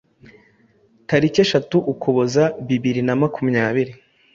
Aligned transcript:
tariki 1.07 1.39
eshatu 1.45 1.77
Ukuboza 1.91 2.43
bibiri 2.67 3.01
na 3.07 3.15
makumyabiri 3.21 3.93